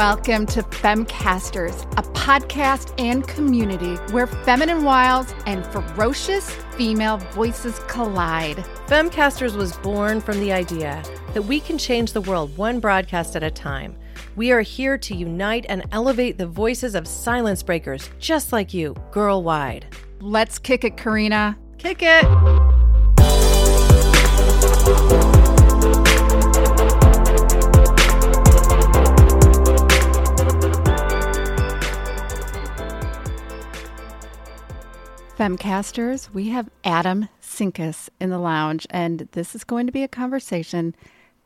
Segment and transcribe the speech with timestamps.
[0.00, 8.56] welcome to Femcasters, a podcast and community where feminine wiles and ferocious female voices collide.
[8.86, 11.02] Femcasters was born from the idea
[11.34, 13.94] that we can change the world one broadcast at a time.
[14.36, 18.96] We are here to unite and elevate the voices of silence breakers just like you,
[19.10, 19.84] girl wide.
[20.22, 21.58] Let's kick it, Corinna.
[21.76, 22.69] Kick it.
[35.40, 40.06] Femcasters, we have Adam Sinkus in the lounge, and this is going to be a
[40.08, 40.94] conversation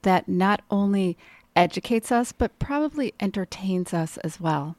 [0.02, 1.16] that not only
[1.54, 4.74] educates us, but probably entertains us as well.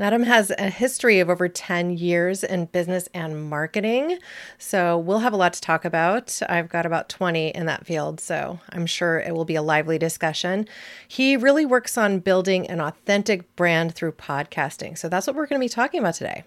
[0.00, 4.18] Adam has a history of over 10 years in business and marketing.
[4.58, 6.40] So we'll have a lot to talk about.
[6.48, 8.18] I've got about 20 in that field.
[8.18, 10.66] So I'm sure it will be a lively discussion.
[11.06, 14.98] He really works on building an authentic brand through podcasting.
[14.98, 16.42] So that's what we're going to be talking about today.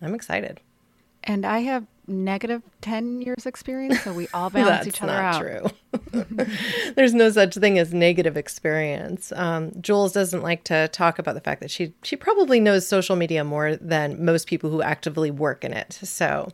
[0.00, 0.60] I'm excited.
[1.24, 5.40] And I have negative 10 years experience, so we all balance each other out.
[5.40, 5.66] true.
[6.94, 9.32] There's no such thing as negative experience.
[9.32, 13.16] Um, Jules doesn't like to talk about the fact that she she probably knows social
[13.16, 15.92] media more than most people who actively work in it.
[15.92, 16.50] So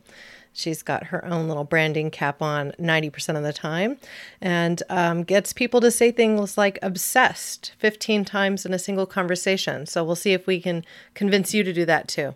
[0.53, 3.97] she's got her own little branding cap on 90% of the time
[4.41, 9.85] and um, gets people to say things like obsessed 15 times in a single conversation.
[9.85, 12.33] So we'll see if we can convince you to do that too.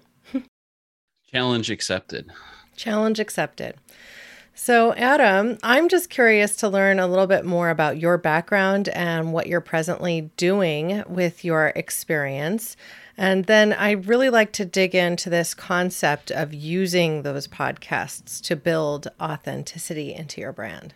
[1.34, 2.32] Challenge accepted.
[2.76, 3.76] Challenge accepted.
[4.54, 9.34] So, Adam, I'm just curious to learn a little bit more about your background and
[9.34, 12.78] what you're presently doing with your experience.
[13.18, 18.56] And then I really like to dig into this concept of using those podcasts to
[18.56, 20.94] build authenticity into your brand.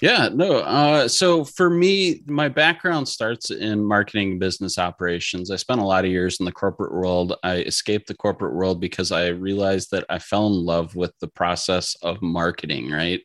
[0.00, 0.58] Yeah, no.
[0.58, 5.50] Uh, so for me, my background starts in marketing business operations.
[5.50, 7.34] I spent a lot of years in the corporate world.
[7.42, 11.26] I escaped the corporate world because I realized that I fell in love with the
[11.26, 13.20] process of marketing, right?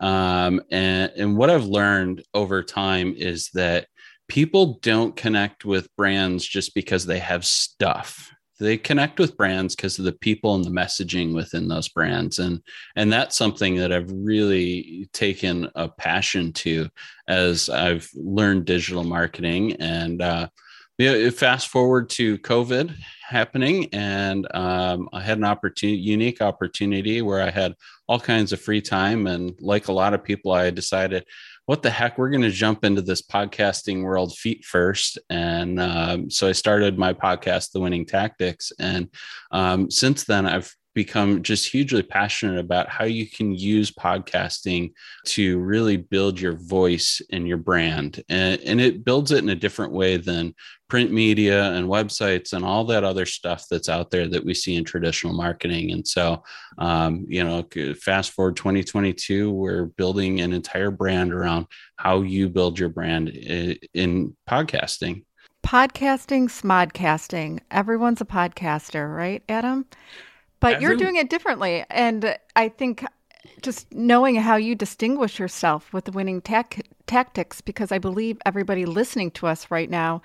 [0.00, 3.86] Um, and, and what I've learned over time is that
[4.28, 9.98] people don't connect with brands just because they have stuff they connect with brands because
[9.98, 12.38] of the people and the messaging within those brands.
[12.38, 12.60] And
[12.96, 16.88] and that's something that i've really taken a passion to
[17.28, 19.74] as i've learned digital marketing.
[19.80, 20.48] And uh,
[21.32, 22.94] fast forward to covid
[23.28, 27.74] happening and um, i had an opportunity unique opportunity where i had
[28.06, 29.26] all kinds of free time.
[29.26, 31.24] And like a lot of people i decided
[31.66, 35.18] what the heck, we're going to jump into this podcasting world feet first.
[35.30, 38.72] And um, so I started my podcast, The Winning Tactics.
[38.78, 39.08] And
[39.50, 44.92] um, since then, I've become just hugely passionate about how you can use podcasting
[45.24, 48.22] to really build your voice and your brand.
[48.28, 50.54] And, and, it builds it in a different way than
[50.88, 54.76] print media and websites and all that other stuff that's out there that we see
[54.76, 55.90] in traditional marketing.
[55.92, 56.42] And so,
[56.78, 57.66] um, you know,
[58.00, 61.66] fast forward 2022, we're building an entire brand around
[61.96, 65.24] how you build your brand in, in podcasting.
[65.64, 67.60] Podcasting, smodcasting.
[67.70, 69.86] Everyone's a podcaster, right, Adam?
[70.64, 71.84] But you're doing it differently.
[71.90, 73.04] And I think
[73.62, 78.86] just knowing how you distinguish yourself with the winning tech tactics, because I believe everybody
[78.86, 80.22] listening to us right now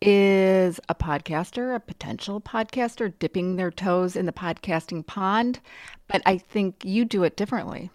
[0.00, 5.60] is a podcaster, a potential podcaster, dipping their toes in the podcasting pond.
[6.08, 7.90] But I think you do it differently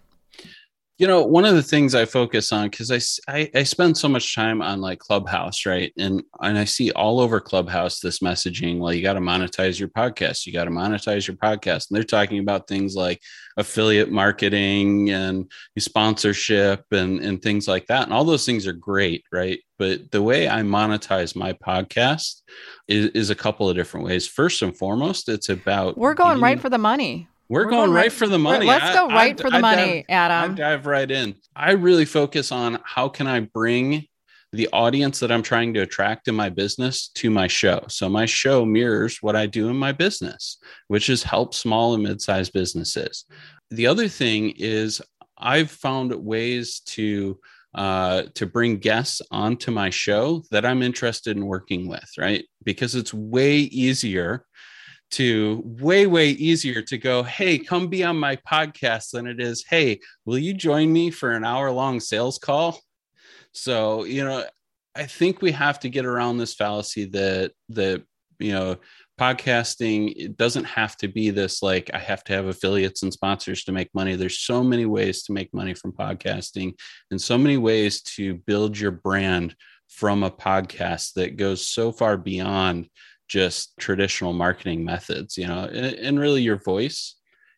[0.98, 4.08] you know one of the things i focus on because I, I, I spend so
[4.08, 5.92] much time on like clubhouse right?
[5.96, 9.88] And and i see all over clubhouse this messaging well you got to monetize your
[9.88, 11.88] podcast you got to monetize your podcast.
[11.88, 13.20] And they're talking about things like
[13.56, 18.04] affiliate marketing and sponsorship and and things like that.
[18.04, 19.60] And all those things are great right?
[19.78, 22.42] But the way i monetize my podcast
[22.88, 24.26] is, is a couple of different ways.
[24.26, 27.86] First and foremost it's about we're going being, right for the money we're, We're going,
[27.86, 28.66] going, right for the money.
[28.66, 30.52] Let's go right I, for the I, money, dive, Adam.
[30.52, 31.34] I dive right in.
[31.56, 34.06] I really focus on how can I bring
[34.52, 37.84] the audience that I'm trying to attract in my business to my show.
[37.88, 40.58] So my show mirrors what I do in my business,
[40.88, 43.24] which is help small and mid-sized businesses.
[43.70, 45.02] The other thing is
[45.36, 47.38] I've found ways to
[47.74, 52.44] uh, to bring guests onto my show that I'm interested in working with, right?
[52.64, 54.46] Because it's way easier
[55.10, 59.64] to way way easier to go hey come be on my podcast than it is
[59.68, 62.80] hey will you join me for an hour long sales call?
[63.52, 64.44] So you know
[64.94, 68.02] i think we have to get around this fallacy that that
[68.38, 68.76] you know
[69.18, 73.64] podcasting it doesn't have to be this like i have to have affiliates and sponsors
[73.64, 74.14] to make money.
[74.14, 76.74] There's so many ways to make money from podcasting
[77.10, 79.56] and so many ways to build your brand
[79.88, 82.88] from a podcast that goes so far beyond
[83.28, 87.14] just traditional marketing methods, you know, and, and really your voice.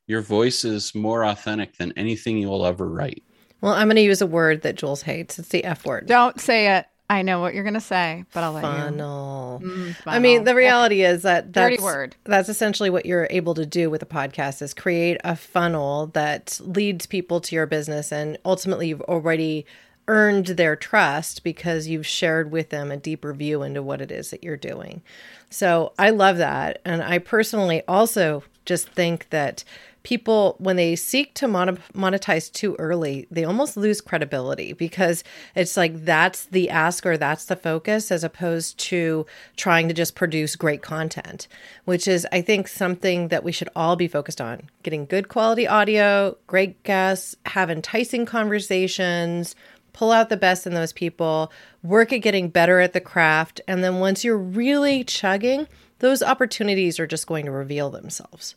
[0.06, 3.22] Your voice is more authentic than anything you will ever write.
[3.60, 5.38] Well, I'm going to use a word that Jules hates.
[5.38, 6.06] It's the F word.
[6.06, 6.86] Don't say it.
[7.08, 9.60] I know what you're going to say, but I'll let funnel.
[9.60, 9.68] you.
[9.68, 10.16] Mm, funnel.
[10.16, 12.16] I mean, the reality is that that's, Dirty word.
[12.24, 16.60] that's essentially what you're able to do with a podcast is create a funnel that
[16.62, 18.12] leads people to your business.
[18.12, 19.66] And ultimately, you've already
[20.08, 24.30] earned their trust because you've shared with them a deeper view into what it is
[24.30, 25.02] that you're doing.
[25.50, 26.80] So I love that.
[26.84, 29.64] And I personally also just think that
[30.02, 35.22] people when they seek to monetize too early they almost lose credibility because
[35.54, 39.26] it's like that's the ask or that's the focus as opposed to
[39.56, 41.48] trying to just produce great content
[41.84, 45.68] which is i think something that we should all be focused on getting good quality
[45.68, 49.54] audio great guests have enticing conversations
[49.92, 51.52] pull out the best in those people
[51.82, 55.66] work at getting better at the craft and then once you're really chugging
[55.98, 58.54] those opportunities are just going to reveal themselves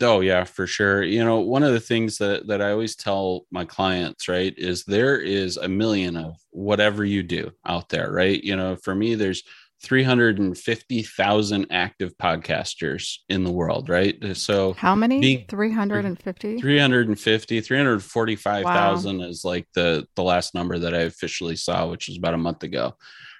[0.00, 1.02] Oh yeah, for sure.
[1.02, 4.84] You know, one of the things that that I always tell my clients, right, is
[4.84, 8.42] there is a million of whatever you do out there, right?
[8.42, 9.42] You know, for me there's
[9.82, 14.36] 350,000 active podcasters in the world, right?
[14.36, 15.20] So How many?
[15.48, 16.60] 350?
[16.60, 19.24] 350, 345,000 wow.
[19.24, 22.64] is like the the last number that I officially saw, which was about a month
[22.64, 22.94] ago.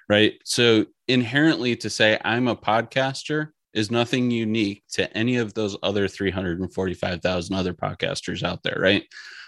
[0.07, 0.35] Right?
[0.43, 6.07] So inherently to say I'm a podcaster is nothing unique to any of those other
[6.07, 9.03] 345,000 other podcasters out there, right?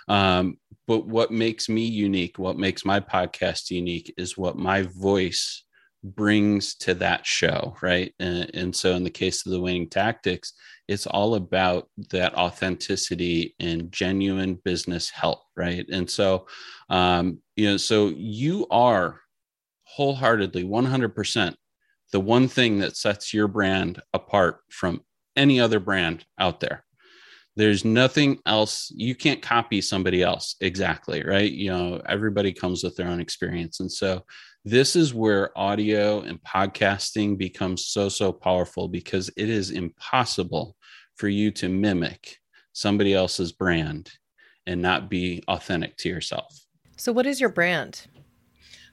[0.08, 0.58] Um,
[0.88, 5.64] but what makes me unique, what makes my podcast unique is what my voice
[6.04, 8.14] brings to that show, right?
[8.20, 10.54] And, and so, in the case of the winning tactics,
[10.88, 15.86] it's all about that authenticity and genuine business help, right?
[15.92, 16.48] And so,
[16.90, 19.22] um, you know, so you are
[19.84, 21.56] wholeheartedly 100%
[22.12, 25.02] the one thing that sets your brand apart from
[25.36, 26.84] any other brand out there.
[27.56, 28.92] There's nothing else.
[28.96, 31.52] You can't copy somebody else exactly, right?
[31.52, 33.80] You know, everybody comes with their own experience.
[33.80, 34.24] And so
[34.64, 40.76] this is where audio and podcasting becomes so, so powerful because it is impossible
[41.16, 42.38] for you to mimic
[42.74, 44.10] somebody else's brand
[44.68, 46.54] and not be authentic to yourself.
[46.96, 48.06] So, what is your brand?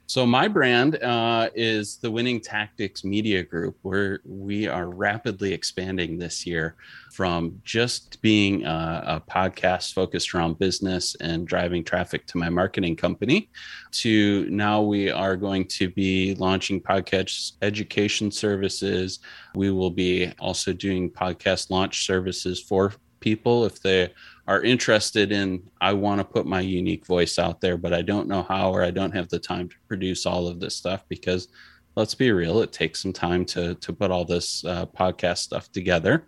[0.08, 6.16] So my brand uh, is the Winning Tactics Media Group, where we are rapidly expanding
[6.16, 6.76] this year
[7.12, 12.96] from just being a, a, podcast focused around business and driving traffic to my marketing
[12.96, 13.50] company
[13.90, 19.18] to now we are going to be launching podcast education services.
[19.54, 24.10] We will be also doing podcast launch services for people if they
[24.48, 28.26] are interested in i want to put my unique voice out there but i don't
[28.26, 31.48] know how or i don't have the time to produce all of this stuff because
[31.94, 35.70] let's be real it takes some time to to put all this uh, podcast stuff
[35.70, 36.26] together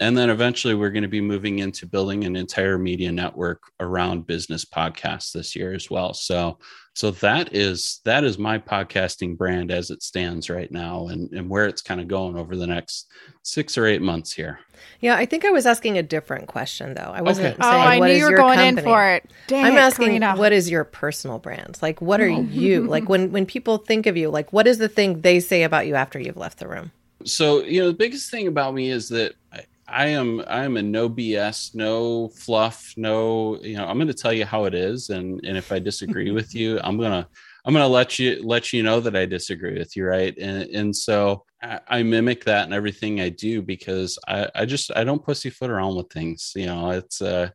[0.00, 4.26] and then eventually we're going to be moving into building an entire media network around
[4.26, 6.12] business podcasts this year as well.
[6.14, 6.58] So
[6.96, 11.46] so that is that is my podcasting brand as it stands right now and and
[11.46, 13.08] where it's kind of going over the next
[13.42, 14.60] six or eight months here.
[15.00, 17.12] Yeah i think i was asking a different question though.
[17.14, 17.62] I wasn't okay.
[17.62, 18.78] saying oh, I knew you were going company.
[18.78, 19.30] in for it.
[19.46, 20.36] Dang i'm it, asking Corinna.
[20.36, 21.78] what is your personal brand?
[21.82, 22.40] Like what are oh.
[22.40, 25.64] you like when when people think of you like what is the thing they say
[25.64, 26.92] about you after you've left the room?
[27.26, 30.76] So you know the biggest thing about me is that I, I am I am
[30.76, 34.74] a no BS, no fluff, no, you know, I'm going to tell you how it
[34.74, 37.28] is and and if I disagree with you, I'm going to
[37.64, 40.36] I'm to let you let you know that I disagree with you, right?
[40.38, 44.92] And and so I, I, mimic that in everything I do because I I just
[44.94, 46.90] I don't pussyfoot around with things, you know.
[46.90, 47.50] It's uh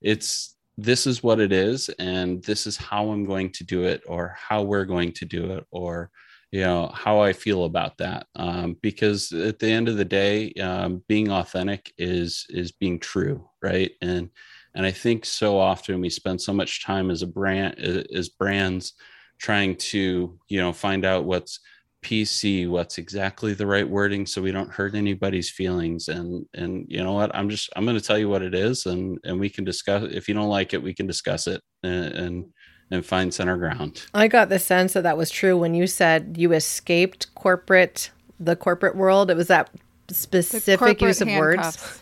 [0.00, 4.02] it's this is what it is and this is how I'm going to do it
[4.06, 6.10] or how we're going to do it or
[6.50, 10.52] you know how i feel about that um, because at the end of the day
[10.54, 13.92] um, being authentic is is being true right?
[14.00, 14.30] And
[14.74, 18.94] and i think so often we spend so much time as a brand as brands
[19.38, 21.60] trying to you know find out what's
[22.04, 26.08] pc what's exactly the right wording so we don't hurt anybody's feelings.
[26.08, 27.34] And and you know what?
[27.34, 30.04] I'm just i'm going to tell you what it is and and we can discuss
[30.12, 31.60] if you don't like it we can discuss it.
[31.82, 32.44] And, and
[32.90, 34.06] and find center ground.
[34.14, 38.56] I got the sense that that was true when you said you escaped corporate, the
[38.56, 39.30] corporate world.
[39.30, 39.70] It was that
[40.10, 42.00] specific use of handcuffs.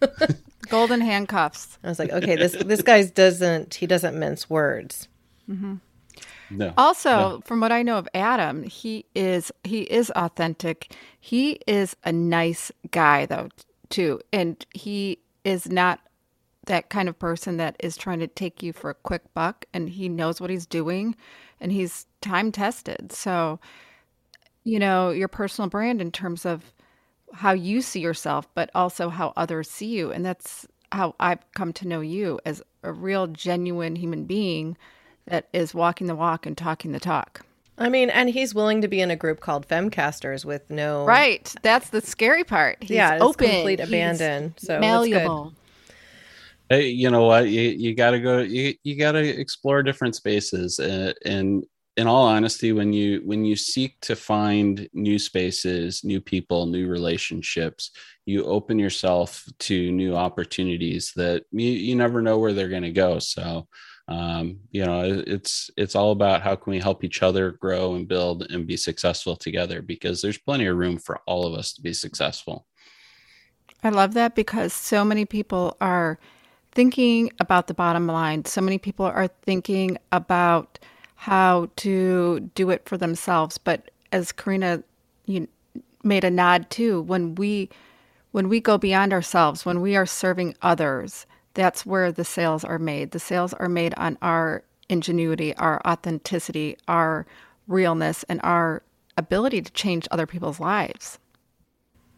[0.00, 0.34] words.
[0.68, 1.78] Golden handcuffs.
[1.84, 5.08] I was like, okay, this this guy doesn't he doesn't mince words.
[5.48, 5.76] Mm-hmm.
[6.50, 6.72] No.
[6.76, 7.40] Also, no.
[7.44, 10.92] from what I know of Adam, he is he is authentic.
[11.20, 13.48] He is a nice guy though
[13.88, 16.00] too, and he is not
[16.66, 19.88] that kind of person that is trying to take you for a quick buck and
[19.88, 21.16] he knows what he's doing
[21.60, 23.12] and he's time tested.
[23.12, 23.58] So,
[24.64, 26.72] you know, your personal brand in terms of
[27.32, 30.10] how you see yourself, but also how others see you.
[30.10, 34.76] And that's how I've come to know you as a real, genuine human being
[35.26, 37.44] that is walking the walk and talking the talk.
[37.78, 41.54] I mean, and he's willing to be in a group called Femcasters with no right.
[41.62, 42.78] That's the scary part.
[42.80, 44.54] He's yeah, open, complete abandon.
[44.56, 45.52] So malleable.
[46.68, 47.48] Hey, you know what?
[47.48, 48.38] You you got to go.
[48.40, 50.80] You you got to explore different spaces.
[50.80, 51.64] Uh, and
[51.96, 56.88] in all honesty, when you when you seek to find new spaces, new people, new
[56.88, 57.92] relationships,
[58.24, 62.92] you open yourself to new opportunities that you you never know where they're going to
[62.92, 63.18] go.
[63.20, 63.68] So
[64.08, 68.06] um, you know it's it's all about how can we help each other grow and
[68.06, 71.82] build and be successful together because there's plenty of room for all of us to
[71.82, 72.66] be successful
[73.82, 76.20] i love that because so many people are
[76.76, 80.78] thinking about the bottom line so many people are thinking about
[81.16, 84.82] how to do it for themselves but as Corinna
[85.24, 85.48] you
[86.04, 87.68] made a nod too when we
[88.32, 92.78] when we go beyond ourselves when we are serving others that's where the sales are
[92.78, 93.10] made.
[93.10, 97.26] The sales are made on our ingenuity, our authenticity, our
[97.66, 98.82] realness, and our
[99.16, 101.18] ability to change other people's lives.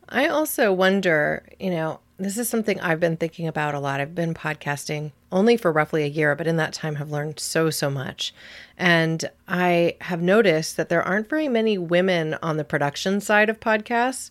[0.08, 4.00] I also wonder, you know, this is something I've been thinking about a lot.
[4.00, 7.70] I've been podcasting only for roughly a year, but in that time have learned so
[7.70, 8.34] so much.
[8.76, 13.60] And I have noticed that there aren't very many women on the production side of
[13.60, 14.30] podcasts.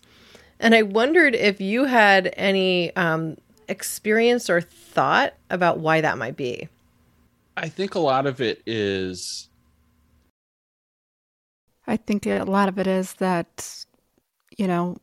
[0.60, 6.38] And I wondered if you had any um, experience or thought about why that might
[6.38, 6.70] be?
[7.56, 9.50] I think a lot of it is.
[11.86, 13.86] I think a lot of it is that,
[14.58, 14.98] you know,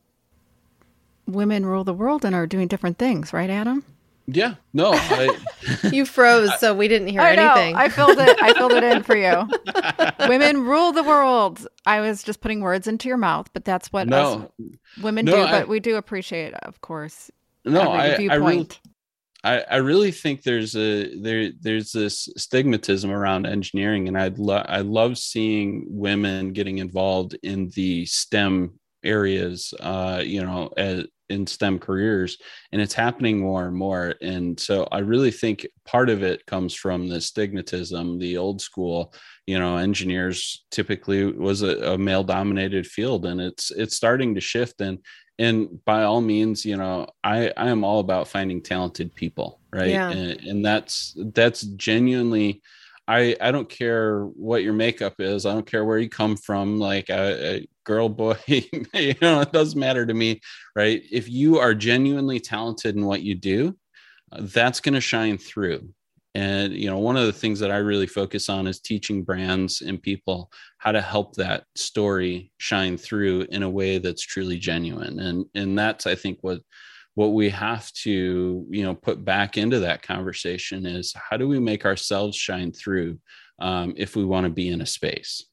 [1.27, 3.83] women rule the world and are doing different things, right, Adam?
[4.27, 4.55] Yeah.
[4.73, 4.91] No.
[4.93, 5.37] I,
[5.91, 7.73] you froze, so we didn't hear I anything.
[7.73, 7.79] Know.
[7.79, 8.41] I filled it.
[8.41, 9.47] I filled it in for you.
[10.27, 11.67] women rule the world.
[11.85, 14.51] I was just putting words into your mouth, but that's what no.
[15.01, 15.51] women no, do.
[15.51, 17.29] But we do appreciate, of course,
[17.65, 18.67] no, I, I really,
[19.43, 24.65] I, I really think there's a there there's this stigmatism around engineering, and I'd love
[24.67, 31.47] I love seeing women getting involved in the STEM areas, uh, you know, as, in
[31.47, 32.37] STEM careers,
[32.71, 34.15] and it's happening more and more.
[34.21, 39.13] And so I really think part of it comes from the stigmatism, the old school.
[39.47, 44.41] You know, engineers typically was a, a male dominated field, and it's it's starting to
[44.41, 44.81] shift.
[44.81, 44.99] And
[45.37, 49.89] and by all means you know i i am all about finding talented people right
[49.89, 50.09] yeah.
[50.09, 52.61] and, and that's that's genuinely
[53.07, 56.79] i i don't care what your makeup is i don't care where you come from
[56.79, 60.41] like a, a girl boy you know it doesn't matter to me
[60.75, 63.75] right if you are genuinely talented in what you do
[64.39, 65.87] that's going to shine through
[66.35, 69.81] and you know, one of the things that I really focus on is teaching brands
[69.81, 75.19] and people how to help that story shine through in a way that's truly genuine.
[75.19, 76.59] And and that's I think what
[77.13, 81.57] what we have to you know put back into that conversation is how do we
[81.57, 83.17] make ourselves shine through
[83.59, 85.45] um, if we want to be in a space.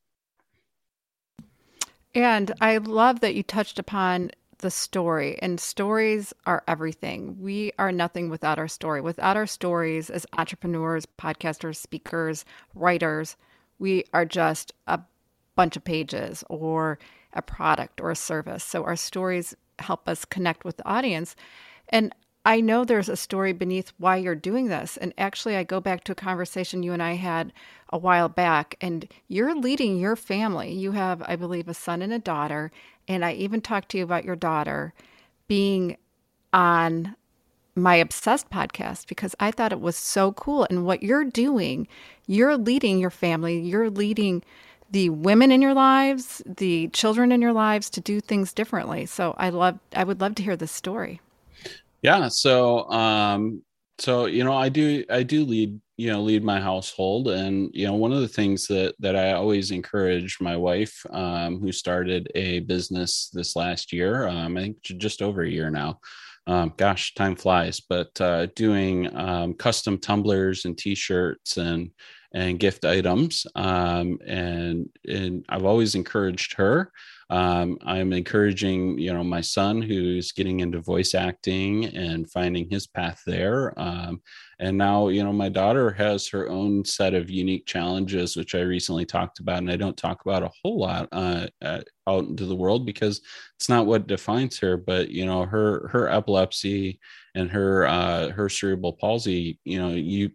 [2.14, 7.36] And I love that you touched upon the story, and stories are everything.
[7.40, 9.00] We are nothing without our story.
[9.00, 13.36] Without our stories as entrepreneurs, podcasters, speakers, writers,
[13.78, 15.00] we are just a
[15.56, 16.98] bunch of pages or
[17.32, 18.62] a product or a service.
[18.62, 21.34] So our stories help us connect with the audience.
[21.88, 22.14] And
[22.44, 24.96] I know there's a story beneath why you're doing this.
[24.96, 27.52] And actually, I go back to a conversation you and I had
[27.90, 30.72] a while back, and you're leading your family.
[30.72, 32.72] You have, I believe, a son and a daughter.
[33.06, 34.92] And I even talked to you about your daughter
[35.46, 35.96] being
[36.52, 37.14] on
[37.74, 40.66] my Obsessed podcast because I thought it was so cool.
[40.68, 41.86] And what you're doing,
[42.26, 44.42] you're leading your family, you're leading
[44.90, 49.06] the women in your lives, the children in your lives to do things differently.
[49.06, 51.20] So I love I would love to hear this story.
[52.02, 53.62] Yeah, so um
[53.98, 57.86] so you know I do I do lead you know lead my household and you
[57.86, 62.28] know one of the things that that i always encourage my wife um, who started
[62.34, 66.00] a business this last year um, i think just over a year now
[66.46, 71.90] um, gosh time flies but uh, doing um, custom tumblers and t-shirts and
[72.34, 76.92] and gift items um, and and i've always encouraged her
[77.32, 82.86] um, I'm encouraging, you know, my son who's getting into voice acting and finding his
[82.86, 83.72] path there.
[83.80, 84.20] Um,
[84.58, 88.60] and now, you know, my daughter has her own set of unique challenges, which I
[88.60, 92.44] recently talked about, and I don't talk about a whole lot uh, uh, out into
[92.44, 93.22] the world because
[93.56, 94.76] it's not what defines her.
[94.76, 97.00] But you know, her her epilepsy
[97.34, 100.32] and her uh, her cerebral palsy, you know, you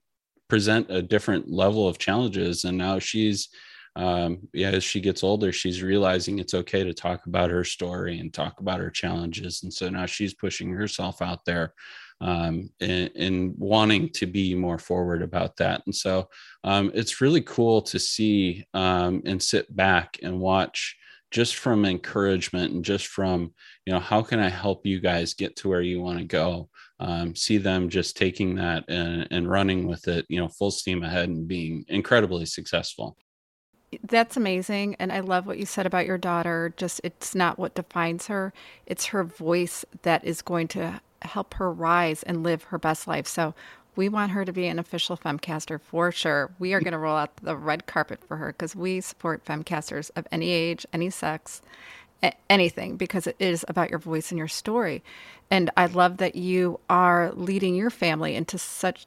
[0.48, 3.50] present a different level of challenges, and now she's
[3.98, 8.20] um, yeah, as she gets older, she's realizing it's okay to talk about her story
[8.20, 9.64] and talk about her challenges.
[9.64, 11.74] And so now she's pushing herself out there
[12.22, 15.82] um, and, and, wanting to be more forward about that.
[15.86, 16.30] And so
[16.64, 20.96] um, it's really cool to see um, and sit back and watch
[21.32, 23.54] just from encouragement and just from,
[23.86, 26.70] you know, how can I help you guys get to where you want to go?
[27.00, 31.04] Um, see them just taking that and, and running with it, you know, full steam
[31.04, 33.18] ahead and being incredibly successful.
[34.04, 37.74] That's amazing and i love what you said about your daughter just it's not what
[37.74, 38.52] defines her
[38.86, 43.28] it's her voice that is going to help her rise and live her best life.
[43.28, 43.54] So
[43.96, 46.52] we want her to be an official femcaster for sure.
[46.60, 50.12] We are going to roll out the red carpet for her because we support femcasters
[50.16, 51.62] of any age any sex
[52.50, 55.04] anything because it is about your voice and your story
[55.52, 59.06] and i love that you are leading your family into such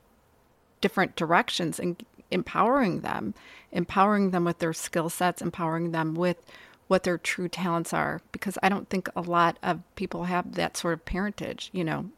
[0.81, 3.35] different directions and empowering them,
[3.73, 6.37] empowering them with their skill sets, empowering them with
[6.89, 8.21] what their true talents are.
[8.33, 11.71] Because I don't think a lot of people have that sort of parentage.
[11.73, 12.11] You know,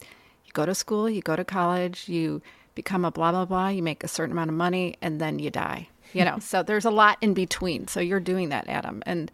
[0.44, 2.42] you go to school, you go to college, you
[2.74, 5.50] become a blah, blah, blah, you make a certain amount of money, and then you
[5.50, 5.88] die.
[6.12, 7.88] You know, so there's a lot in between.
[7.88, 9.02] So you're doing that, Adam.
[9.06, 9.30] And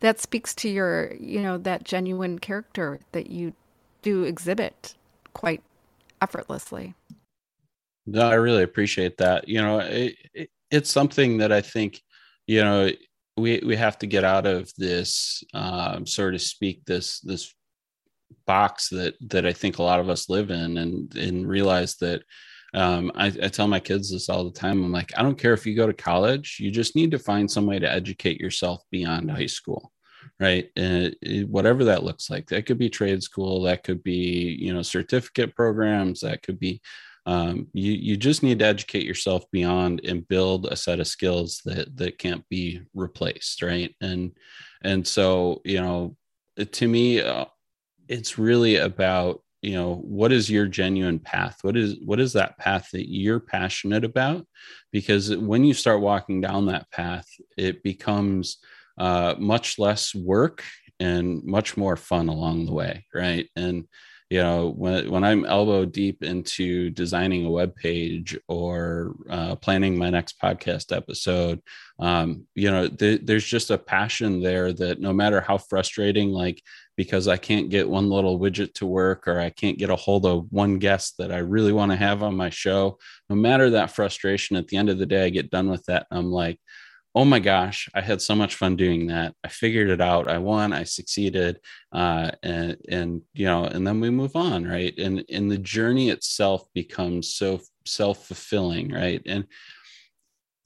[0.00, 3.52] that speaks to your, you know, that genuine character that you
[4.02, 4.94] do exhibit
[5.32, 5.62] quite
[6.20, 6.94] effortlessly.
[8.06, 9.48] No, I really appreciate that.
[9.48, 12.00] You know, it, it, it's something that I think,
[12.46, 12.90] you know,
[13.36, 17.52] we we have to get out of this, um, so to speak, this this
[18.46, 22.22] box that that I think a lot of us live in, and and realize that.
[22.74, 24.84] Um, I, I tell my kids this all the time.
[24.84, 27.50] I'm like, I don't care if you go to college, you just need to find
[27.50, 29.92] some way to educate yourself beyond high school
[30.40, 30.70] right?
[30.76, 32.48] It, whatever that looks like.
[32.48, 36.80] That could be trade school that could be you know certificate programs that could be
[37.26, 41.60] um, you you just need to educate yourself beyond and build a set of skills
[41.64, 43.94] that that can't be replaced right?
[44.00, 44.32] And
[44.82, 46.16] and so you know
[46.56, 47.46] to me uh,
[48.08, 51.58] it's really about you know what is your genuine path?
[51.62, 54.46] What is what is that path that you're passionate about?
[54.92, 57.26] Because when you start walking down that path
[57.56, 58.58] it becomes
[58.96, 60.62] uh, much less work
[61.00, 63.48] and much more fun along the way right?
[63.56, 63.88] And
[64.30, 69.96] you know when, when i'm elbow deep into designing a web page or uh, planning
[69.96, 71.62] my next podcast episode
[71.98, 76.62] um, you know th- there's just a passion there that no matter how frustrating like
[76.96, 80.26] because i can't get one little widget to work or i can't get a hold
[80.26, 82.98] of one guest that i really want to have on my show
[83.30, 86.06] no matter that frustration at the end of the day i get done with that
[86.10, 86.58] i'm like
[87.16, 89.34] oh my gosh, I had so much fun doing that.
[89.42, 90.28] I figured it out.
[90.28, 90.74] I won.
[90.74, 91.58] I succeeded.
[91.90, 94.92] Uh, and and you know, and then we move on, right?
[94.98, 99.22] And and the journey itself becomes so self fulfilling, right?
[99.24, 99.46] And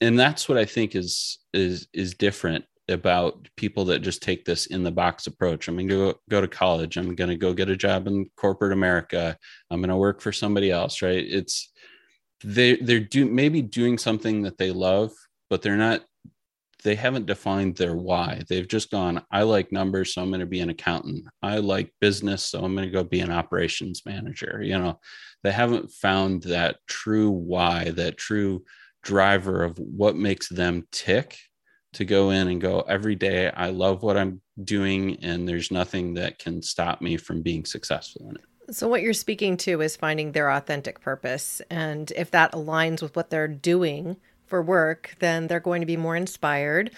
[0.00, 4.66] and that's what I think is is is different about people that just take this
[4.66, 5.68] in the box approach.
[5.68, 6.96] I'm going to go, go to college.
[6.96, 9.36] I'm going to go get a job in corporate America.
[9.70, 11.24] I'm going to work for somebody else, right?
[11.24, 11.70] It's
[12.42, 15.12] they they're do maybe doing something that they love,
[15.48, 16.02] but they're not
[16.82, 18.42] they haven't defined their why.
[18.48, 21.26] They've just gone, I like numbers, so I'm going to be an accountant.
[21.42, 24.60] I like business, so I'm going to go be an operations manager.
[24.62, 25.00] You know,
[25.42, 28.64] they haven't found that true why, that true
[29.02, 31.36] driver of what makes them tick
[31.92, 33.50] to go in and go every day.
[33.50, 38.28] I love what I'm doing, and there's nothing that can stop me from being successful
[38.30, 38.74] in it.
[38.74, 41.60] So, what you're speaking to is finding their authentic purpose.
[41.70, 44.16] And if that aligns with what they're doing,
[44.50, 46.90] for work, then they're going to be more inspired.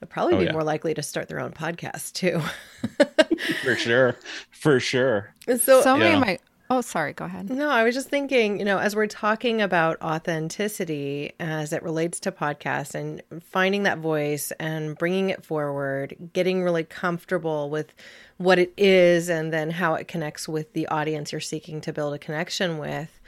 [0.00, 0.52] They'll probably oh, be yeah.
[0.52, 2.42] more likely to start their own podcast too.
[3.62, 4.16] for sure.
[4.50, 5.32] For sure.
[5.46, 6.38] So, so many of my
[6.68, 7.12] Oh, sorry.
[7.12, 7.48] Go ahead.
[7.48, 12.18] No, I was just thinking, you know, as we're talking about authenticity as it relates
[12.20, 17.92] to podcasts and finding that voice and bringing it forward, getting really comfortable with
[18.38, 22.14] what it is and then how it connects with the audience you're seeking to build
[22.14, 23.20] a connection with.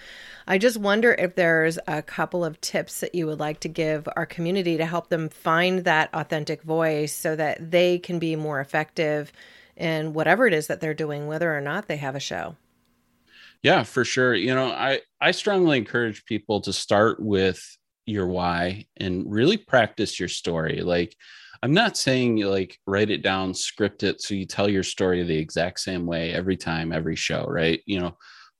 [0.48, 4.08] I just wonder if there's a couple of tips that you would like to give
[4.16, 8.58] our community to help them find that authentic voice so that they can be more
[8.58, 9.30] effective
[9.76, 12.56] in whatever it is that they're doing, whether or not they have a show.
[13.62, 14.34] Yeah, for sure.
[14.34, 17.60] You know, I I strongly encourage people to start with
[18.06, 20.80] your why and really practice your story.
[20.82, 21.14] Like
[21.62, 25.22] I'm not saying you like write it down, script it so you tell your story
[25.24, 27.80] the exact same way every time, every show, right?
[27.86, 28.16] You know,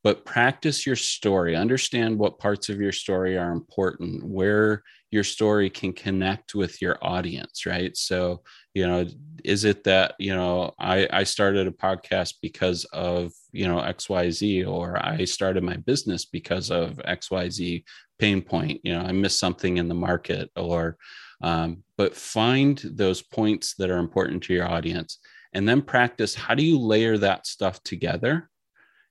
[0.09, 1.55] but practice your story.
[1.55, 6.97] Understand what parts of your story are important where your story can connect with your
[7.03, 7.95] audience right?
[7.95, 8.41] So
[8.73, 9.07] you know
[9.45, 14.69] is it that you know i i started a podcast because of you know xyz
[14.69, 17.83] or i started my business because of xyz
[18.21, 20.97] pain point you know i missed something in the market or
[21.41, 25.19] um, but find those points that are important to your audience
[25.55, 28.49] and then practice how do you layer that stuff together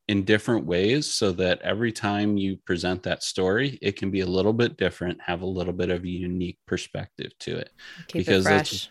[0.07, 4.25] in different ways so that every time you present that story, it can be a
[4.25, 7.69] little bit different, have a little bit of a unique perspective to it.
[8.07, 8.89] Keep because it fresh.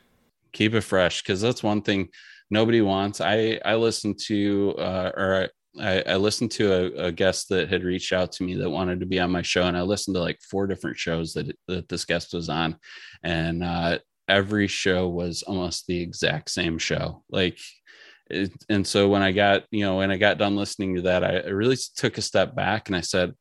[0.52, 2.08] Keep it fresh because that's one thing
[2.50, 3.20] nobody wants.
[3.20, 5.48] I I listened to uh, or
[5.80, 9.00] I, I listened to a, a, guest that had reached out to me that wanted
[9.00, 11.88] to be on my show, and I listened to like four different shows that that
[11.88, 12.78] this guest was on,
[13.22, 13.98] and uh,
[14.28, 17.22] every show was almost the exact same show.
[17.30, 17.58] Like
[18.30, 21.24] it, and so when I got, you know, when I got done listening to that,
[21.24, 23.34] I, I really took a step back and I said,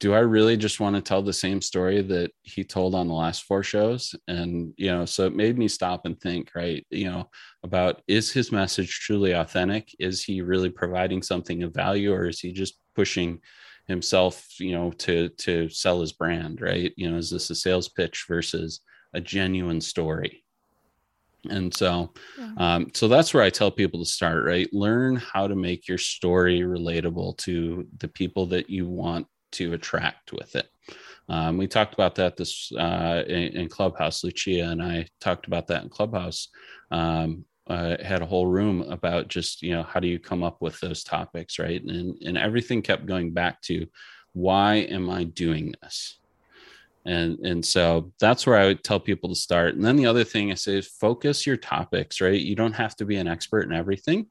[0.00, 3.14] do I really just want to tell the same story that he told on the
[3.14, 4.14] last four shows?
[4.26, 7.30] And, you know, so it made me stop and think, right, you know,
[7.62, 9.94] about is his message truly authentic?
[9.98, 13.40] Is he really providing something of value or is he just pushing
[13.86, 16.92] himself, you know, to to sell his brand, right?
[16.96, 18.80] You know, is this a sales pitch versus
[19.12, 20.43] a genuine story?
[21.50, 22.52] And so, yeah.
[22.56, 24.68] um, so that's where I tell people to start, right?
[24.72, 30.32] Learn how to make your story relatable to the people that you want to attract
[30.32, 30.68] with it.
[31.28, 34.22] Um, we talked about that this uh, in, in, Clubhouse.
[34.22, 36.48] Lucia and I talked about that in Clubhouse.
[36.90, 40.60] Um, uh, had a whole room about just you know how do you come up
[40.60, 41.82] with those topics, right?
[41.82, 43.86] And and everything kept going back to
[44.34, 46.18] why am I doing this?
[47.06, 49.74] And and so that's where i would tell people to start.
[49.74, 52.40] And then the other thing i say is focus your topics right?
[52.40, 54.26] You don't have to be an expert in everything.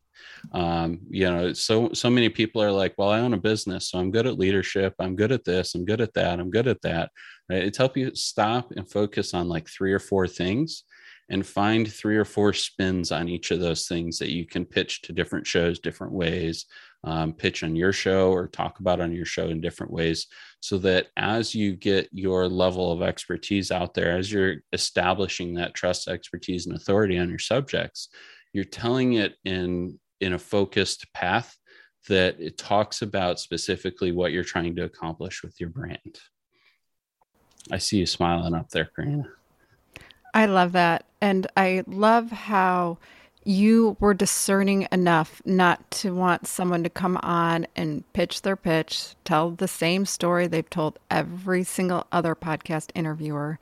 [0.53, 3.99] Um, you know so so many people are like well i own a business so
[3.99, 4.93] i'm good at leadership.
[4.99, 5.75] I'm good at this.
[5.75, 6.39] I'm good at that.
[6.39, 7.11] I'm good at that.
[7.49, 7.63] Right?
[7.63, 10.83] It's help you stop and focus on like three or four things
[11.29, 15.01] and find three or four spins on each of those things that you can pitch
[15.03, 16.65] to different shows different ways
[17.03, 20.27] um, pitch on your show or talk about on your show in different ways
[20.61, 25.73] so that as you get your level of expertise out there as you're establishing that
[25.73, 28.09] trust expertise and authority on your subjects
[28.53, 31.57] you're telling it in in a focused path
[32.07, 36.19] that it talks about specifically what you're trying to accomplish with your brand.
[37.71, 39.27] I see you smiling up there Corinna.
[40.33, 41.05] I love that.
[41.21, 42.97] And i love how
[43.45, 49.15] you were discerning enough not to want someone to come on and pitch their pitch,
[49.25, 53.59] tell the same story they've told every single other podcast interviewer,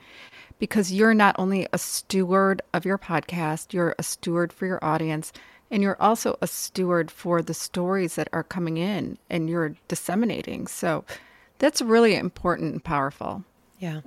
[0.59, 5.33] because you're not only a steward of your podcast, you're a steward for your audience,
[5.71, 10.67] and you're also a steward for the stories that are coming in and you're disseminating.
[10.67, 11.05] So
[11.59, 13.43] that's really important and powerful.
[13.81, 14.01] Yeah.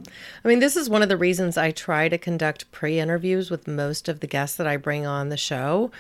[0.44, 3.66] I mean, this is one of the reasons I try to conduct pre interviews with
[3.66, 5.90] most of the guests that I bring on the show,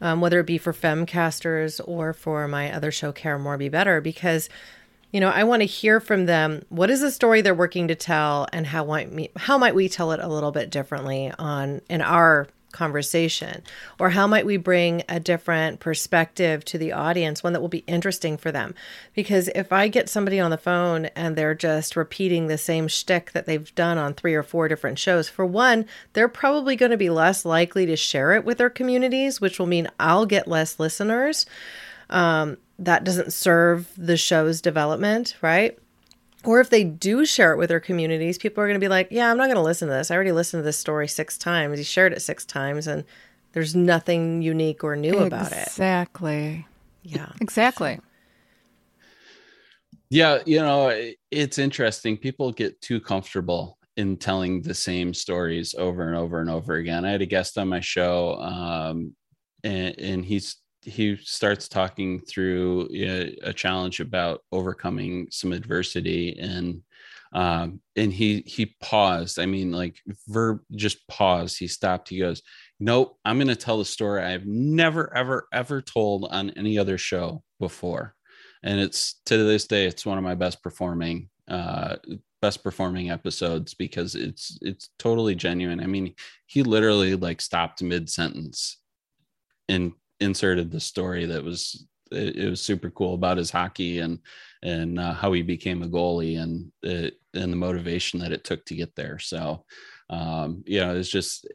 [0.00, 4.00] um, whether it be for Femcasters or for my other show, Care More Be Better,
[4.00, 4.48] because,
[5.10, 7.96] you know, I want to hear from them what is the story they're working to
[7.96, 12.02] tell and how might, how might we tell it a little bit differently on in
[12.02, 13.62] our conversation?
[13.98, 17.84] Or how might we bring a different perspective to the audience, one that will be
[17.86, 18.74] interesting for them?
[19.14, 23.32] Because if I get somebody on the phone and they're just repeating the same shtick
[23.32, 26.98] that they've done on three or four different shows, for one, they're probably going to
[26.98, 30.78] be less likely to share it with their communities, which will mean I'll get less
[30.78, 31.46] listeners.
[32.10, 35.78] Um, that doesn't serve the show's development, right?
[36.44, 39.08] Or if they do share it with their communities, people are going to be like,
[39.10, 40.10] yeah, I'm not going to listen to this.
[40.10, 41.78] I already listened to this story six times.
[41.78, 43.04] He shared it six times, and
[43.52, 45.66] there's nothing unique or new about it.
[45.66, 46.66] Exactly.
[47.02, 47.30] Yeah.
[47.40, 48.00] Exactly.
[50.10, 50.40] Yeah.
[50.44, 52.16] You know, it's interesting.
[52.16, 57.04] People get too comfortable in telling the same stories over and over and over again.
[57.04, 59.14] I had a guest on my show, um,
[59.62, 66.82] and, and he's he starts talking through a, a challenge about overcoming some adversity and
[67.32, 69.40] um, and he he paused.
[69.40, 69.96] I mean like
[70.28, 72.08] verb just paused he stopped.
[72.08, 72.42] He goes
[72.80, 76.98] nope i'm going to tell the story i've never ever ever told on any other
[76.98, 78.14] show before.
[78.62, 81.96] And it's to this day it's one of my best performing uh
[82.42, 85.80] best performing episodes because it's it's totally genuine.
[85.80, 86.14] I mean
[86.46, 88.78] he literally like stopped mid sentence
[89.68, 94.18] and inserted the story that was it, it was super cool about his hockey and
[94.62, 98.64] and uh, how he became a goalie and it, and the motivation that it took
[98.64, 99.18] to get there.
[99.18, 99.64] So,
[100.08, 101.46] um, you know, it's just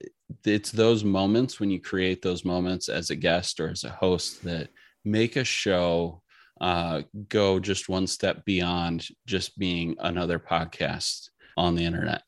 [0.46, 4.44] it's those moments when you create those moments as a guest or as a host
[4.44, 4.70] that
[5.04, 6.22] make a show
[6.62, 12.22] uh, go just one step beyond just being another podcast on the internet.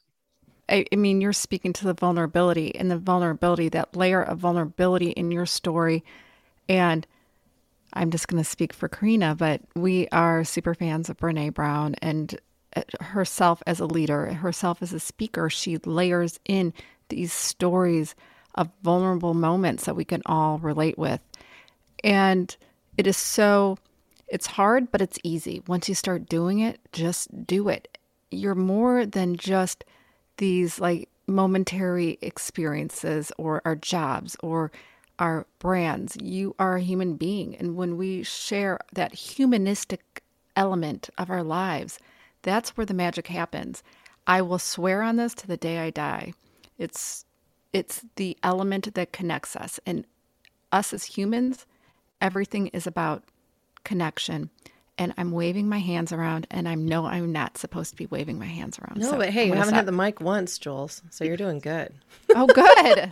[0.70, 5.12] I, I mean, you're speaking to the vulnerability and the vulnerability, that layer of vulnerability
[5.12, 6.04] in your story.
[6.70, 7.06] And
[7.94, 11.96] I'm just going to speak for Corinna, but we are super fans of Brene Brown
[12.02, 12.40] and
[12.76, 15.50] uh, herself as a leader, herself as a speaker.
[15.50, 16.74] She layers in
[17.10, 18.16] these stories
[18.56, 21.20] of vulnerable moments that we can all relate with.
[22.04, 22.56] And
[22.98, 23.78] it is so,
[24.28, 25.62] it's hard, but it's easy.
[25.68, 27.98] Once you start doing it, just do it.
[28.30, 29.84] You're more than just
[30.38, 34.72] these like momentary experiences or our jobs or
[35.20, 36.18] our brands.
[36.22, 37.56] You are a human being.
[37.56, 40.24] And when we share that humanistic
[40.56, 42.00] element of our lives,
[42.42, 43.84] that's where the magic happens.
[44.28, 46.34] I will swear on this to the day I die.
[46.78, 47.26] It's
[47.74, 50.06] it's the element that connects us and
[50.74, 51.66] us as humans,
[52.20, 53.24] everything is about
[53.84, 54.50] connection
[55.02, 58.38] and I'm waving my hands around, and I know I'm not supposed to be waving
[58.38, 59.00] my hands around.
[59.00, 59.78] No, so but hey, you haven't stop.
[59.78, 61.92] hit the mic once, Jules, so you're doing good.
[62.36, 63.10] oh, good.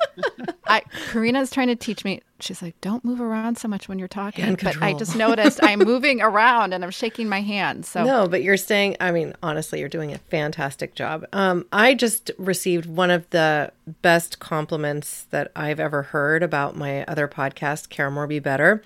[0.68, 2.22] I Corinna's trying to teach me.
[2.42, 5.80] She's like, "Don't move around so much when you're talking." But I just noticed I'm
[5.86, 7.88] moving around and I'm shaking my hands.
[7.90, 11.26] So no, but you're saying, I mean, honestly, you're doing a fantastic job.
[11.34, 13.72] Um, I just received one of the
[14.02, 18.84] best compliments that I've ever heard about my other podcast, Care More Be Better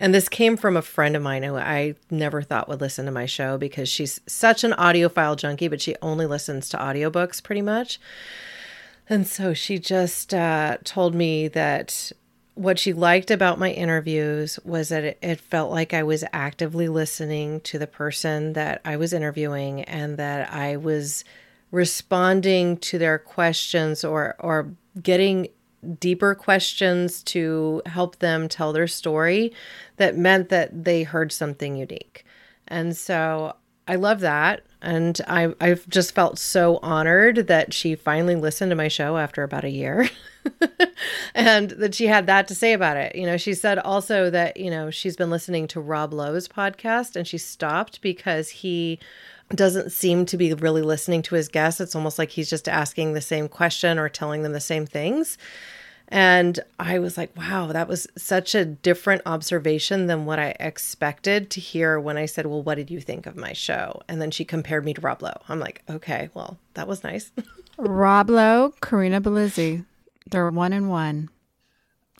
[0.00, 3.12] and this came from a friend of mine who I never thought would listen to
[3.12, 7.60] my show because she's such an audiophile junkie, but she only listens to audiobooks pretty
[7.60, 8.00] much.
[9.10, 12.12] And so she just uh, told me that
[12.60, 16.88] what she liked about my interviews was that it, it, felt like I was actively
[16.88, 21.24] listening to the person that I was interviewing and that I was
[21.70, 25.48] responding to their questions or or getting
[25.98, 29.54] deeper questions to help them tell their story
[29.96, 32.26] that meant that they heard something unique.
[32.68, 33.56] And so
[33.90, 34.62] I love that.
[34.80, 39.42] And I, I've just felt so honored that she finally listened to my show after
[39.42, 40.08] about a year
[41.34, 43.16] and that she had that to say about it.
[43.16, 47.16] You know, she said also that, you know, she's been listening to Rob Lowe's podcast
[47.16, 49.00] and she stopped because he
[49.52, 51.80] doesn't seem to be really listening to his guests.
[51.80, 55.36] It's almost like he's just asking the same question or telling them the same things.
[56.10, 61.50] And I was like, wow, that was such a different observation than what I expected
[61.50, 64.02] to hear when I said, well, what did you think of my show?
[64.08, 65.40] And then she compared me to Rob Lowe.
[65.48, 67.30] I'm like, okay, well, that was nice.
[67.78, 69.84] Rob Lowe, Corinna Bellizzi,
[70.28, 71.30] they're one and one.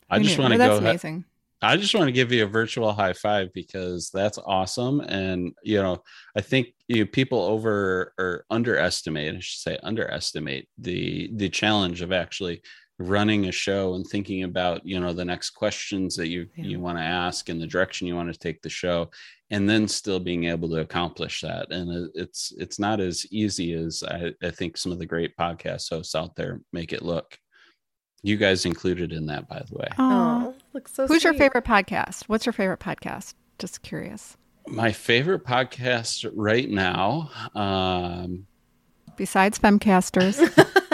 [0.09, 0.69] I just want to go.
[0.69, 1.25] That's amazing.
[1.63, 5.01] I just want to give you a virtual high five because that's awesome.
[5.01, 6.03] And, you know,
[6.35, 12.01] I think you know, people over or underestimate, I should say underestimate the, the challenge
[12.01, 12.63] of actually
[13.01, 16.65] running a show and thinking about, you know, the next questions that you, yeah.
[16.65, 19.11] you want to ask and the direction you want to take the show
[19.51, 21.73] and then still being able to accomplish that.
[21.73, 25.89] And it's, it's not as easy as I, I think some of the great podcast
[25.89, 27.39] hosts out there make it look.
[28.23, 29.89] You guys included in that, by the way.
[29.99, 31.07] Oh, looks so.
[31.07, 31.25] Who's sweet.
[31.25, 32.25] your favorite podcast?
[32.25, 33.33] What's your favorite podcast?
[33.59, 34.37] Just curious.
[34.69, 37.31] My favorite podcast right now.
[37.55, 38.47] Um,
[39.17, 40.39] Besides Femcasters.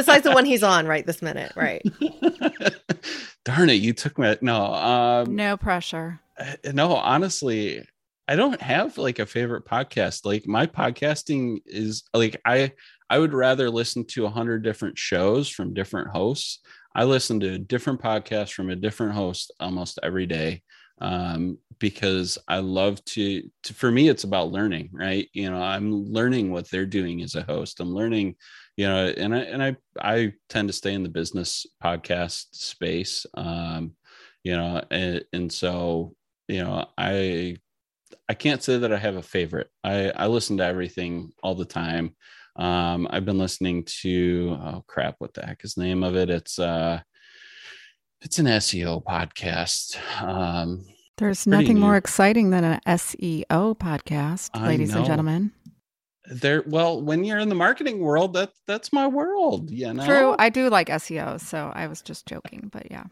[0.00, 1.82] Besides the one he's on right this minute, right?
[3.44, 4.34] Darn it, you took me.
[4.40, 6.20] No, um, no pressure.
[6.38, 7.86] Uh, no, honestly,
[8.26, 10.24] I don't have like a favorite podcast.
[10.24, 12.72] Like my podcasting is like I
[13.10, 16.60] I would rather listen to a hundred different shows from different hosts.
[16.94, 20.62] I listen to a different podcast from a different host almost every day
[21.00, 23.74] um, because I love to, to.
[23.74, 25.28] For me, it's about learning, right?
[25.32, 27.80] You know, I'm learning what they're doing as a host.
[27.80, 28.36] I'm learning,
[28.80, 33.26] you know, and I and I I tend to stay in the business podcast space,
[33.34, 33.92] um,
[34.42, 36.14] you know, and, and so
[36.48, 37.56] you know I
[38.26, 39.68] I can't say that I have a favorite.
[39.84, 42.16] I I listen to everything all the time.
[42.56, 46.30] Um, I've been listening to oh crap, what the heck is the name of it?
[46.30, 47.00] It's uh
[48.22, 49.98] it's an SEO podcast.
[50.22, 50.86] Um,
[51.18, 51.80] There's nothing new.
[51.80, 55.00] more exciting than an SEO podcast, I ladies know.
[55.00, 55.52] and gentlemen.
[56.30, 59.70] There, well, when you're in the marketing world, that that's my world.
[59.70, 60.36] You know, true.
[60.38, 63.04] I do like SEO, so I was just joking, but yeah.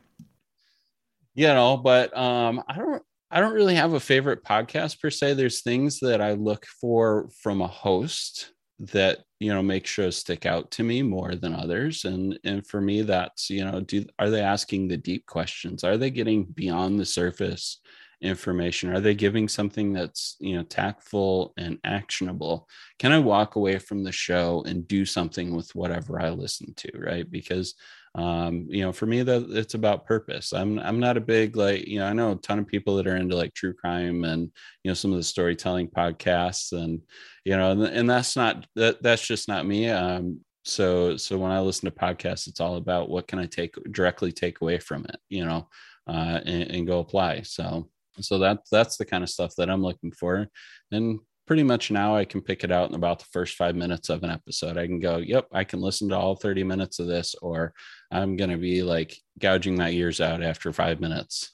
[1.34, 3.02] You know, but um, I don't.
[3.30, 5.34] I don't really have a favorite podcast per se.
[5.34, 10.46] There's things that I look for from a host that you know make shows stick
[10.46, 14.30] out to me more than others and and for me that's you know do are
[14.30, 17.80] they asking the deep questions are they getting beyond the surface
[18.20, 23.78] information are they giving something that's you know tactful and actionable can i walk away
[23.78, 27.74] from the show and do something with whatever i listen to right because
[28.14, 30.52] um, you know, for me, that it's about purpose.
[30.52, 33.06] I'm I'm not a big like you know I know a ton of people that
[33.06, 34.50] are into like true crime and
[34.82, 37.00] you know some of the storytelling podcasts and
[37.44, 39.88] you know and, and that's not that that's just not me.
[39.90, 43.74] Um, so so when I listen to podcasts, it's all about what can I take
[43.92, 45.68] directly take away from it, you know,
[46.08, 47.42] uh, and, and go apply.
[47.42, 47.88] So
[48.24, 50.48] so that that's the kind of stuff that I'm looking for,
[50.90, 54.10] and pretty much now I can pick it out in about the first five minutes
[54.10, 54.76] of an episode.
[54.76, 57.72] I can go, yep, I can listen to all 30 minutes of this, or
[58.12, 61.52] I'm going to be like gouging my ears out after five minutes.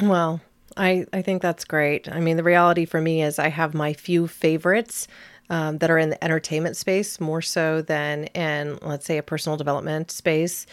[0.00, 0.40] Well,
[0.76, 2.08] I, I think that's great.
[2.08, 5.08] I mean, the reality for me is I have my few favorites
[5.50, 9.56] um, that are in the entertainment space more so than in, let's say, a personal
[9.56, 10.66] development space.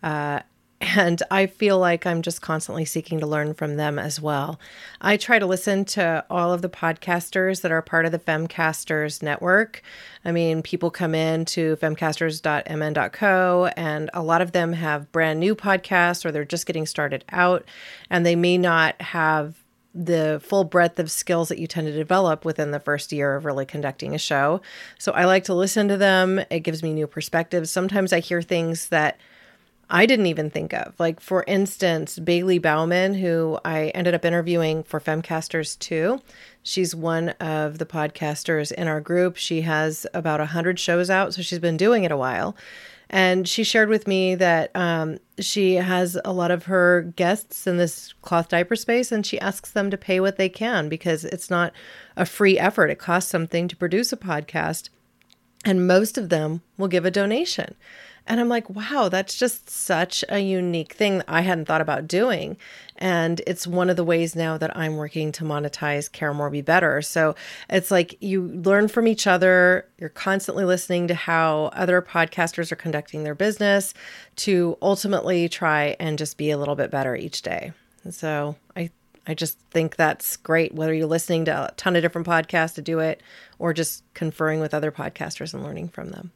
[0.00, 0.40] Uh,
[0.82, 4.58] and I feel like I'm just constantly seeking to learn from them as well.
[5.00, 9.22] I try to listen to all of the podcasters that are part of the Femcasters
[9.22, 9.80] network.
[10.24, 15.54] I mean, people come in to femcasters.mn.co, and a lot of them have brand new
[15.54, 17.64] podcasts or they're just getting started out,
[18.10, 19.62] and they may not have
[19.94, 23.44] the full breadth of skills that you tend to develop within the first year of
[23.44, 24.60] really conducting a show.
[24.98, 26.40] So I like to listen to them.
[26.50, 27.70] It gives me new perspectives.
[27.70, 29.20] Sometimes I hear things that
[29.94, 30.98] I didn't even think of.
[30.98, 36.18] Like, for instance, Bailey Bauman, who I ended up interviewing for Femcasters too.
[36.62, 39.36] She's one of the podcasters in our group.
[39.36, 42.56] She has about 100 shows out, so she's been doing it a while.
[43.10, 47.76] And she shared with me that um, she has a lot of her guests in
[47.76, 51.50] this cloth diaper space, and she asks them to pay what they can because it's
[51.50, 51.74] not
[52.16, 52.88] a free effort.
[52.88, 54.88] It costs something to produce a podcast.
[55.66, 57.76] And most of them will give a donation.
[58.26, 62.56] And I'm like, wow, that's just such a unique thing I hadn't thought about doing.
[62.96, 66.62] And it's one of the ways now that I'm working to monetize Care More Be
[66.62, 67.02] Better.
[67.02, 67.34] So
[67.68, 69.88] it's like you learn from each other.
[69.98, 73.92] You're constantly listening to how other podcasters are conducting their business
[74.36, 77.72] to ultimately try and just be a little bit better each day.
[78.04, 78.90] And so I
[79.24, 82.82] I just think that's great, whether you're listening to a ton of different podcasts to
[82.82, 83.22] do it
[83.60, 86.32] or just conferring with other podcasters and learning from them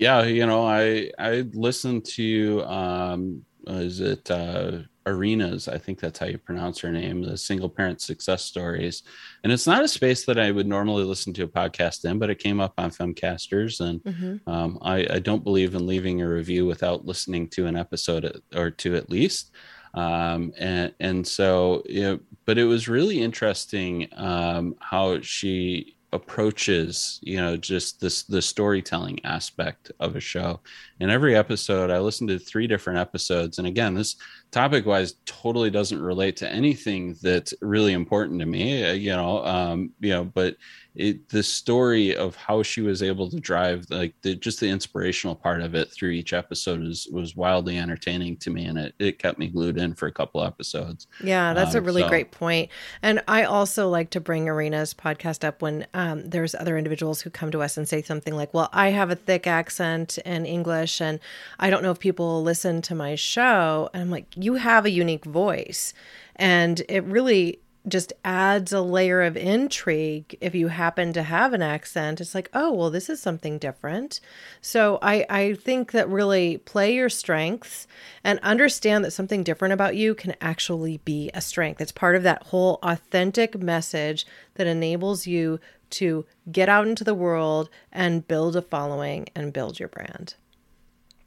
[0.00, 5.68] yeah you know i i listened to um is it uh arenas?
[5.68, 9.02] I think that's how you pronounce her name the single parent success stories.
[9.42, 12.30] And it's not a space that i would normally listen to a podcast in but
[12.30, 13.80] it came up on femcasters.
[13.80, 14.50] And mm-hmm.
[14.50, 18.70] um, I, I don't believe in leaving a review without listening to an episode or
[18.70, 19.52] two at least.
[19.94, 27.20] Um, and and so you know, but it was really interesting um, how she approaches
[27.22, 30.60] you know just this the storytelling aspect of a show.
[30.98, 33.58] In every episode i listened to three different episodes.
[33.58, 34.16] And again this
[34.50, 39.44] topic wise totally doesn't relate to anything that's really important to me uh, you know
[39.44, 40.56] um you know but
[40.94, 45.36] it, the story of how she was able to drive like the, just the inspirational
[45.36, 49.18] part of it through each episode was was wildly entertaining to me and it, it
[49.18, 51.06] kept me glued in for a couple episodes.
[51.22, 52.08] Yeah that's um, a really so.
[52.08, 52.70] great point.
[53.02, 57.30] And i also like to bring arena's podcast up when um, there's other individuals who
[57.30, 61.00] come to us and say something like well i have a thick accent in english
[61.00, 61.20] and
[61.58, 63.88] i don't know if people listen to my show.
[63.92, 65.94] And i'm like you have a unique voice.
[66.36, 71.62] And it really just adds a layer of intrigue if you happen to have an
[71.62, 72.20] accent.
[72.20, 74.20] It's like oh well this is something different.
[74.60, 77.86] So i i think that really play your strengths
[78.22, 81.80] and understand that something different about you can actually be a strength.
[81.80, 85.58] It's part of that whole authentic message that enables you
[85.90, 90.34] to get out into the world and build a following and build your brand.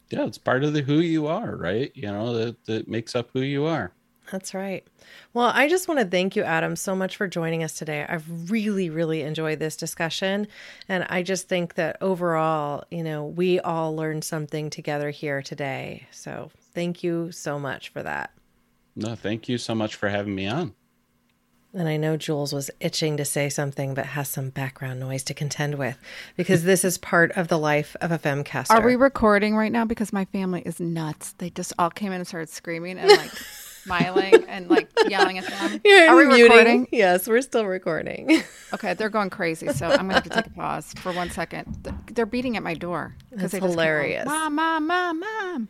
[0.10, 1.92] Yeah it's part of the who you are right?
[1.96, 3.92] You know that, that makes up who you are
[4.32, 4.86] that's right.
[5.34, 8.06] Well, I just want to thank you, Adam, so much for joining us today.
[8.08, 10.48] I've really, really enjoyed this discussion.
[10.88, 16.08] And I just think that overall, you know, we all learned something together here today.
[16.12, 18.32] So thank you so much for that.
[18.96, 20.74] No, thank you so much for having me on.
[21.76, 25.34] And I know Jules was itching to say something, but has some background noise to
[25.34, 25.98] contend with
[26.38, 28.70] because this is part of the life of a femcaster.
[28.70, 29.84] Are we recording right now?
[29.84, 31.34] Because my family is nuts.
[31.40, 33.32] They just all came in and started screaming and like
[33.84, 35.82] smiling and like yelling at them.
[35.84, 36.44] You're Are we muting?
[36.44, 36.88] recording?
[36.92, 38.42] Yes, we're still recording.
[38.74, 41.88] okay, they're going crazy, so I'm gonna have to take a pause for one second.
[42.12, 44.26] They're beating at my door they hilarious.
[44.26, 45.68] Mom, mom, mom, mom.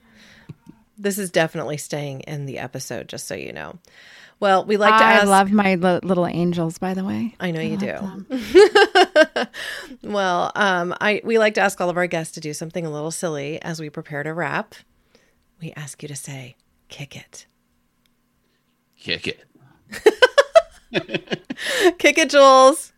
[0.97, 3.79] This is definitely staying in the episode, just so you know.
[4.39, 5.23] Well, we like to ask.
[5.23, 7.33] I love my li- little angels, by the way.
[7.39, 8.25] I know I you do.
[10.03, 12.91] well, um, I we like to ask all of our guests to do something a
[12.91, 14.75] little silly as we prepare to wrap.
[15.61, 16.57] We ask you to say,
[16.89, 17.45] "Kick it."
[19.03, 19.43] Kick it.
[21.99, 22.93] Kick it, Jules.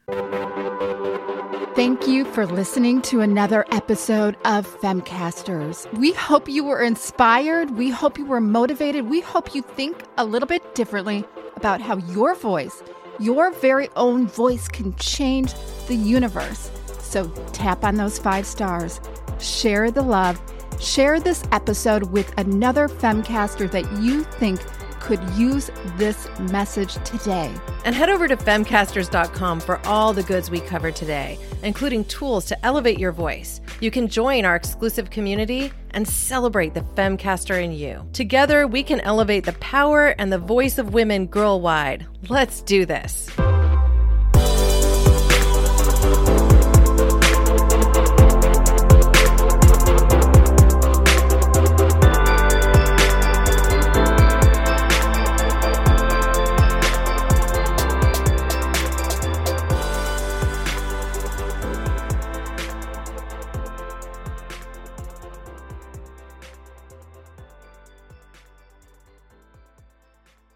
[1.75, 5.91] Thank you for listening to another episode of Femcasters.
[5.97, 7.71] We hope you were inspired.
[7.71, 9.09] We hope you were motivated.
[9.09, 11.25] We hope you think a little bit differently
[11.55, 12.83] about how your voice,
[13.19, 15.55] your very own voice, can change
[15.87, 16.69] the universe.
[16.99, 19.01] So tap on those five stars,
[19.39, 20.39] share the love,
[20.79, 24.61] share this episode with another Femcaster that you think
[25.05, 27.53] could use this message today.
[27.85, 32.65] And head over to femcasters.com for all the goods we covered today, including tools to
[32.65, 33.61] elevate your voice.
[33.81, 38.03] You can join our exclusive community and celebrate the Femcaster in you.
[38.13, 42.07] Together, we can elevate the power and the voice of women girl wide.
[42.27, 43.29] Let's do this.